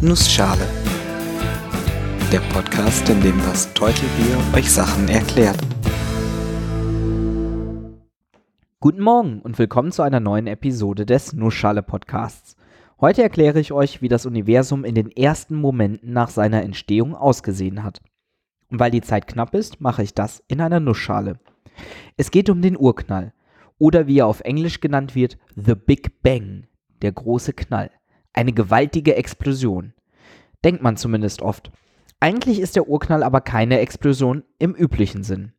[0.00, 0.64] Nussschale.
[2.30, 5.58] Der Podcast, in dem das Teutelbier euch Sachen erklärt.
[8.78, 12.54] Guten Morgen und willkommen zu einer neuen Episode des Nussschale Podcasts.
[13.00, 17.82] Heute erkläre ich euch, wie das Universum in den ersten Momenten nach seiner Entstehung ausgesehen
[17.82, 18.00] hat.
[18.70, 21.40] Und weil die Zeit knapp ist, mache ich das in einer Nussschale.
[22.16, 23.32] Es geht um den Urknall
[23.78, 26.68] oder wie er auf Englisch genannt wird, The Big Bang,
[27.02, 27.90] der große Knall.
[28.32, 29.94] Eine gewaltige Explosion.
[30.64, 31.70] Denkt man zumindest oft.
[32.20, 35.52] Eigentlich ist der Urknall aber keine Explosion im üblichen Sinn.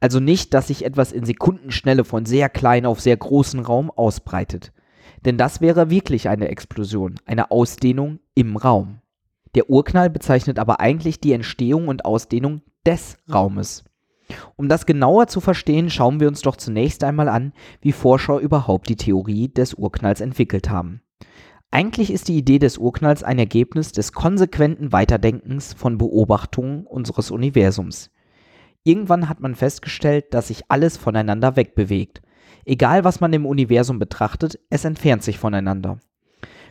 [0.00, 4.72] Also nicht, dass sich etwas in Sekundenschnelle von sehr klein auf sehr großen Raum ausbreitet.
[5.24, 9.00] Denn das wäre wirklich eine Explosion, eine Ausdehnung im Raum.
[9.54, 13.84] Der Urknall bezeichnet aber eigentlich die Entstehung und Ausdehnung des Raumes.
[14.56, 18.88] Um das genauer zu verstehen, schauen wir uns doch zunächst einmal an, wie Forscher überhaupt
[18.88, 21.02] die Theorie des Urknalls entwickelt haben.
[21.74, 28.10] Eigentlich ist die Idee des Urknalls ein Ergebnis des konsequenten Weiterdenkens von Beobachtungen unseres Universums.
[28.84, 32.20] Irgendwann hat man festgestellt, dass sich alles voneinander wegbewegt.
[32.66, 35.98] Egal was man im Universum betrachtet, es entfernt sich voneinander.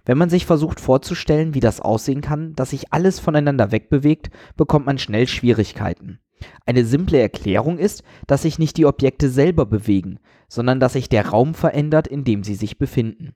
[0.05, 4.85] Wenn man sich versucht vorzustellen, wie das aussehen kann, dass sich alles voneinander wegbewegt, bekommt
[4.85, 6.19] man schnell Schwierigkeiten.
[6.67, 11.29] Eine simple Erklärung ist, dass sich nicht die Objekte selber bewegen, sondern dass sich der
[11.29, 13.33] Raum verändert, in dem sie sich befinden.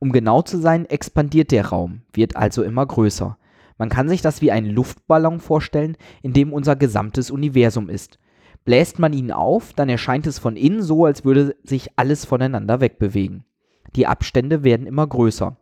[0.00, 3.36] Um genau zu sein, expandiert der Raum, wird also immer größer.
[3.76, 8.18] Man kann sich das wie einen Luftballon vorstellen, in dem unser gesamtes Universum ist.
[8.64, 12.80] Bläst man ihn auf, dann erscheint es von innen so, als würde sich alles voneinander
[12.80, 13.44] wegbewegen.
[13.94, 15.56] Die Abstände werden immer größer.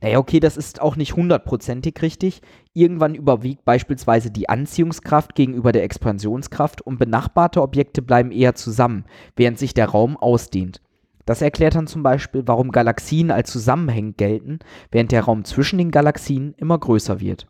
[0.00, 2.40] Naja, okay, das ist auch nicht hundertprozentig richtig.
[2.74, 9.58] Irgendwann überwiegt beispielsweise die Anziehungskraft gegenüber der Expansionskraft und benachbarte Objekte bleiben eher zusammen, während
[9.58, 10.80] sich der Raum ausdehnt.
[11.24, 14.58] Das erklärt dann zum Beispiel, warum Galaxien als zusammenhängend gelten,
[14.90, 17.46] während der Raum zwischen den Galaxien immer größer wird.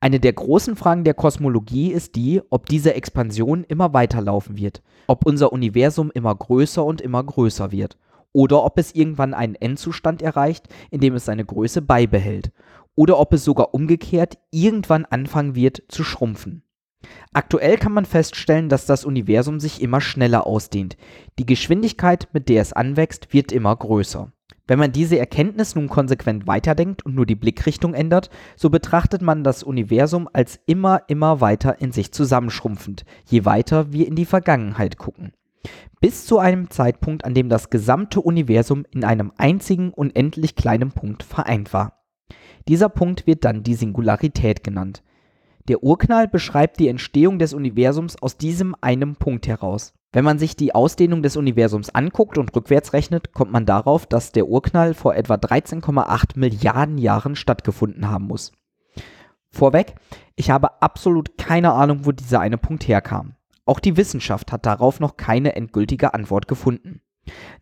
[0.00, 5.26] Eine der großen Fragen der Kosmologie ist die, ob diese Expansion immer weiterlaufen wird, ob
[5.26, 7.96] unser Universum immer größer und immer größer wird
[8.34, 12.52] oder ob es irgendwann einen Endzustand erreicht, in dem es seine Größe beibehält,
[12.96, 16.63] oder ob es sogar umgekehrt irgendwann anfangen wird zu schrumpfen.
[17.32, 20.96] Aktuell kann man feststellen, dass das Universum sich immer schneller ausdehnt.
[21.38, 24.32] Die Geschwindigkeit, mit der es anwächst, wird immer größer.
[24.66, 29.44] Wenn man diese Erkenntnis nun konsequent weiterdenkt und nur die Blickrichtung ändert, so betrachtet man
[29.44, 34.96] das Universum als immer, immer weiter in sich zusammenschrumpfend, je weiter wir in die Vergangenheit
[34.96, 35.32] gucken
[36.04, 41.22] bis zu einem Zeitpunkt, an dem das gesamte Universum in einem einzigen unendlich kleinen Punkt
[41.22, 42.04] vereint war.
[42.68, 45.02] Dieser Punkt wird dann die Singularität genannt.
[45.66, 49.94] Der Urknall beschreibt die Entstehung des Universums aus diesem einen Punkt heraus.
[50.12, 54.30] Wenn man sich die Ausdehnung des Universums anguckt und rückwärts rechnet, kommt man darauf, dass
[54.30, 58.52] der Urknall vor etwa 13,8 Milliarden Jahren stattgefunden haben muss.
[59.50, 59.94] Vorweg,
[60.36, 63.34] ich habe absolut keine Ahnung, wo dieser eine Punkt herkam.
[63.64, 67.00] Auch die Wissenschaft hat darauf noch keine endgültige Antwort gefunden.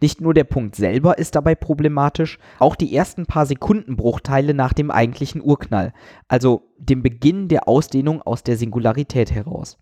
[0.01, 4.91] Nicht nur der Punkt selber ist dabei problematisch, auch die ersten paar Sekundenbruchteile nach dem
[4.91, 5.93] eigentlichen Urknall,
[6.29, 9.79] also dem Beginn der Ausdehnung aus der Singularität heraus.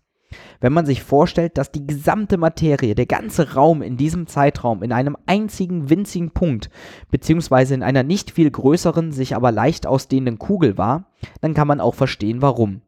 [0.59, 4.93] Wenn man sich vorstellt, dass die gesamte Materie, der ganze Raum in diesem Zeitraum in
[4.93, 6.69] einem einzigen winzigen Punkt,
[7.09, 11.11] beziehungsweise in einer nicht viel größeren, sich aber leicht ausdehnenden Kugel war,
[11.41, 12.81] dann kann man auch verstehen, warum.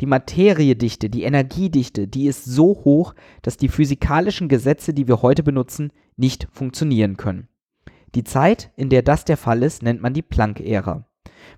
[0.00, 5.42] Die Materiedichte, die Energiedichte, die ist so hoch, dass die physikalischen Gesetze, die wir heute
[5.42, 7.48] benutzen, nicht funktionieren können.
[8.14, 11.04] Die Zeit, in der das der Fall ist, nennt man die Planck-Ära.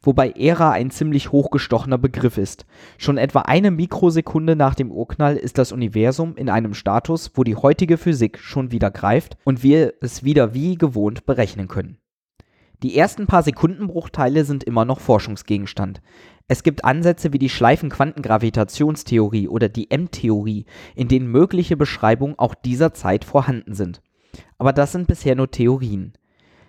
[0.03, 2.67] Wobei Ära ein ziemlich hochgestochener Begriff ist.
[2.97, 7.57] Schon etwa eine Mikrosekunde nach dem Urknall ist das Universum in einem Status, wo die
[7.57, 11.99] heutige Physik schon wieder greift und wir es wieder wie gewohnt berechnen können.
[12.83, 16.01] Die ersten paar Sekundenbruchteile sind immer noch Forschungsgegenstand.
[16.51, 20.67] Es gibt Ansätze wie die Schleifenquantengravitationstheorie oder die M-Theorie,
[20.97, 24.03] in denen mögliche Beschreibungen auch dieser Zeit vorhanden sind.
[24.59, 26.15] Aber das sind bisher nur Theorien.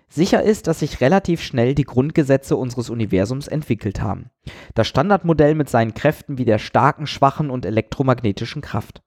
[0.08, 4.30] Sicher ist, dass sich relativ schnell die Grundgesetze unseres Universums entwickelt haben.
[4.76, 9.02] Das Standardmodell mit seinen Kräften wie der starken, schwachen und elektromagnetischen Kraft.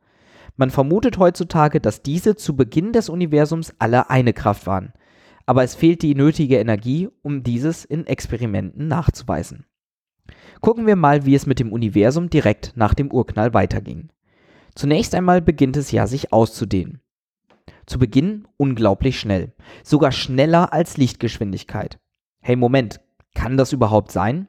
[0.56, 4.92] Man vermutet heutzutage, dass diese zu Beginn des Universums alle eine Kraft waren
[5.46, 9.66] aber es fehlt die nötige Energie, um dieses in Experimenten nachzuweisen.
[10.60, 14.10] Gucken wir mal, wie es mit dem Universum direkt nach dem Urknall weiterging.
[14.74, 17.00] Zunächst einmal beginnt es ja sich auszudehnen.
[17.86, 19.52] Zu Beginn unglaublich schnell,
[19.82, 21.98] sogar schneller als Lichtgeschwindigkeit.
[22.40, 23.00] Hey Moment,
[23.34, 24.48] kann das überhaupt sein?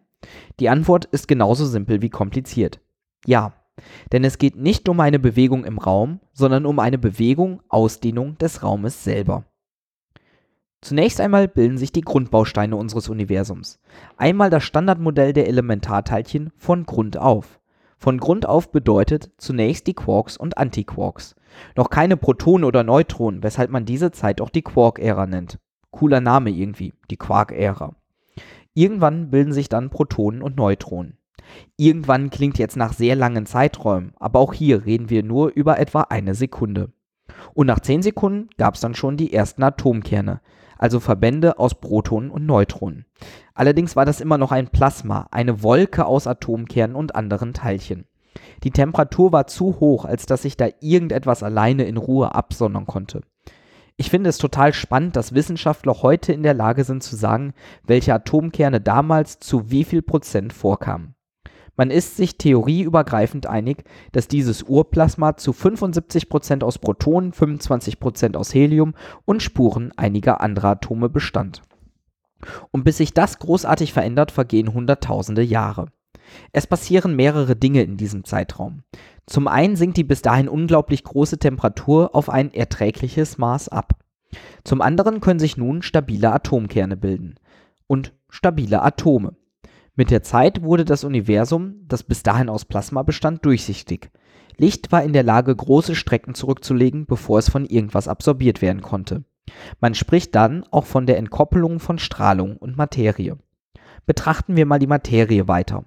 [0.60, 2.80] Die Antwort ist genauso simpel wie kompliziert.
[3.26, 3.54] Ja,
[4.12, 8.64] denn es geht nicht um eine Bewegung im Raum, sondern um eine Bewegung, Ausdehnung des
[8.64, 9.46] Raumes selber.
[10.82, 13.80] Zunächst einmal bilden sich die Grundbausteine unseres Universums.
[14.18, 17.60] Einmal das Standardmodell der Elementarteilchen von Grund auf.
[17.98, 21.36] Von Grund auf bedeutet zunächst die Quarks und Antiquarks.
[21.76, 25.60] Noch keine Protonen oder Neutronen, weshalb man diese Zeit auch die Quark-Ära nennt.
[25.92, 27.96] Cooler Name irgendwie, die Quark-Ära.
[28.74, 31.18] Irgendwann bilden sich dann Protonen und Neutronen.
[31.78, 36.02] Irgendwann klingt jetzt nach sehr langen Zeiträumen, aber auch hier reden wir nur über etwa
[36.02, 36.92] eine Sekunde.
[37.54, 40.42] Und nach 10 Sekunden gab es dann schon die ersten Atomkerne,
[40.78, 43.06] also Verbände aus Protonen und Neutronen.
[43.54, 48.06] Allerdings war das immer noch ein Plasma, eine Wolke aus Atomkernen und anderen Teilchen.
[48.64, 53.22] Die Temperatur war zu hoch, als dass sich da irgendetwas alleine in Ruhe absondern konnte.
[53.98, 58.14] Ich finde es total spannend, dass Wissenschaftler heute in der Lage sind zu sagen, welche
[58.14, 61.15] Atomkerne damals zu wie viel Prozent vorkamen.
[61.78, 68.94] Man ist sich theorieübergreifend einig, dass dieses Urplasma zu 75% aus Protonen, 25% aus Helium
[69.26, 71.62] und Spuren einiger anderer Atome bestand.
[72.72, 75.88] Und bis sich das großartig verändert, vergehen Hunderttausende Jahre.
[76.52, 78.84] Es passieren mehrere Dinge in diesem Zeitraum.
[79.28, 83.94] Zum einen sinkt die bis dahin unglaublich große Temperatur auf ein erträgliches Maß ab.
[84.64, 87.36] Zum anderen können sich nun stabile Atomkerne bilden
[87.88, 89.36] und stabile Atome.
[89.96, 94.12] Mit der Zeit wurde das Universum, das bis dahin aus Plasma bestand, durchsichtig.
[94.58, 99.24] Licht war in der Lage, große Strecken zurückzulegen, bevor es von irgendwas absorbiert werden konnte.
[99.80, 103.38] Man spricht dann auch von der Entkoppelung von Strahlung und Materie.
[104.06, 105.86] Betrachten wir mal die Materie weiter.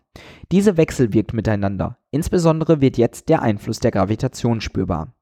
[0.50, 1.98] Diese wechselwirkt miteinander.
[2.10, 5.14] Insbesondere wird jetzt der Einfluss der Gravitation spürbar.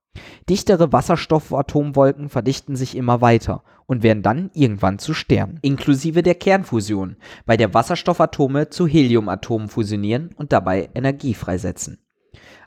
[0.48, 7.16] Dichtere Wasserstoffatomwolken verdichten sich immer weiter und werden dann irgendwann zu Sternen, inklusive der Kernfusion,
[7.46, 11.98] bei der Wasserstoffatome zu Heliumatomen fusionieren und dabei Energie freisetzen.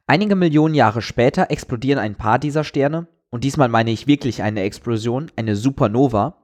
[0.07, 4.61] Einige Millionen Jahre später explodieren ein paar dieser Sterne, und diesmal meine ich wirklich eine
[4.61, 6.37] Explosion, eine Supernova,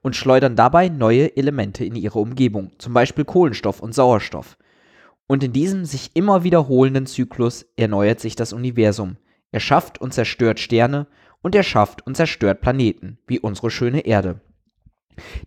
[0.00, 4.56] und schleudern dabei neue Elemente in ihre Umgebung, zum Beispiel Kohlenstoff und Sauerstoff.
[5.26, 9.16] Und in diesem sich immer wiederholenden Zyklus erneuert sich das Universum,
[9.52, 11.06] er schafft und zerstört Sterne
[11.42, 14.40] und er schafft und zerstört Planeten, wie unsere schöne Erde.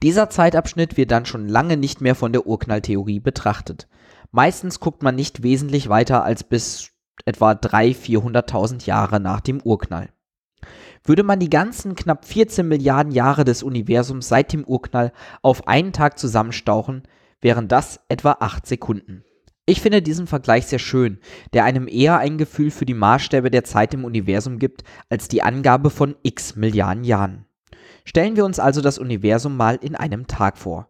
[0.01, 3.87] Dieser Zeitabschnitt wird dann schon lange nicht mehr von der Urknalltheorie betrachtet.
[4.31, 6.91] Meistens guckt man nicht wesentlich weiter als bis
[7.25, 10.09] etwa 300.000, 400.000 Jahre nach dem Urknall.
[11.03, 15.11] Würde man die ganzen knapp 14 Milliarden Jahre des Universums seit dem Urknall
[15.41, 17.03] auf einen Tag zusammenstauchen,
[17.41, 19.23] wären das etwa 8 Sekunden.
[19.65, 21.19] Ich finde diesen Vergleich sehr schön,
[21.53, 25.41] der einem eher ein Gefühl für die Maßstäbe der Zeit im Universum gibt, als die
[25.41, 27.45] Angabe von x Milliarden Jahren.
[28.03, 30.89] Stellen wir uns also das Universum mal in einem Tag vor.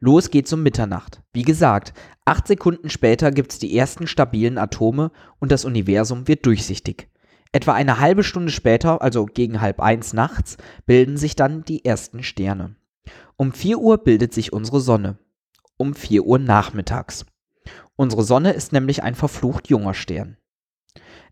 [0.00, 1.20] Los geht's um Mitternacht.
[1.34, 1.92] Wie gesagt,
[2.24, 7.08] acht Sekunden später gibt's die ersten stabilen Atome und das Universum wird durchsichtig.
[7.52, 10.56] Etwa eine halbe Stunde später, also gegen halb eins nachts,
[10.86, 12.74] bilden sich dann die ersten Sterne.
[13.36, 15.18] Um vier Uhr bildet sich unsere Sonne.
[15.76, 17.26] Um vier Uhr nachmittags.
[17.96, 20.36] Unsere Sonne ist nämlich ein verflucht junger Stern.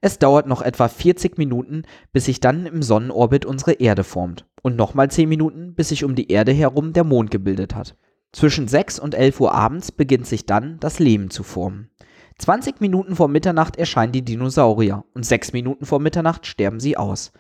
[0.01, 1.83] Es dauert noch etwa 40 Minuten,
[2.13, 6.15] bis sich dann im Sonnenorbit unsere Erde formt und nochmal 10 Minuten, bis sich um
[6.15, 7.97] die Erde herum der Mond gebildet hat.
[8.33, 11.91] Zwischen 6 und 11 Uhr abends beginnt sich dann das Leben zu formen.
[12.39, 17.33] 20 Minuten vor Mitternacht erscheinen die Dinosaurier und 6 Minuten vor Mitternacht sterben sie aus.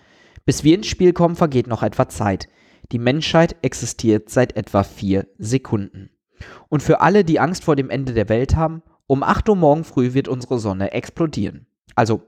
[0.44, 2.48] Bis wir ins Spiel kommen, vergeht noch etwa Zeit.
[2.92, 6.10] Die Menschheit existiert seit etwa 4 Sekunden.
[6.68, 9.84] Und für alle, die Angst vor dem Ende der Welt haben, um 8 Uhr morgen
[9.84, 11.66] früh wird unsere Sonne explodieren.
[11.94, 12.22] Also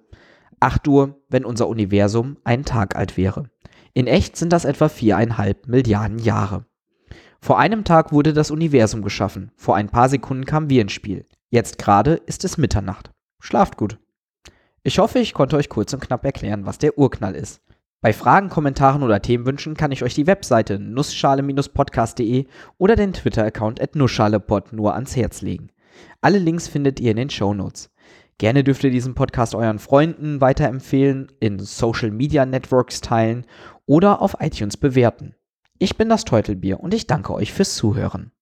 [0.61, 3.51] 8 Uhr, wenn unser Universum einen Tag alt wäre.
[3.93, 6.67] In echt sind das etwa viereinhalb Milliarden Jahre.
[7.41, 11.27] Vor einem Tag wurde das Universum geschaffen, vor ein paar Sekunden kamen wir ins Spiel.
[11.51, 13.11] Jetzt gerade ist es Mitternacht.
[13.41, 13.99] Schlaft gut.
[14.83, 17.61] Ich hoffe, ich konnte euch kurz und knapp erklären, was der Urknall ist.
[18.01, 22.47] Bei Fragen, Kommentaren oder Themenwünschen kann ich euch die Webseite nussschale-podcast.de
[22.77, 25.71] oder den Twitter-Account at nussschalepod nur ans Herz legen.
[26.21, 27.91] Alle Links findet ihr in den Show Notes.
[28.39, 33.47] Gerne dürft ihr diesen Podcast euren Freunden weiterempfehlen, in Social Media Networks teilen
[33.87, 35.35] oder auf iTunes bewerten.
[35.79, 38.33] Ich bin das Teutelbier und ich danke euch fürs Zuhören.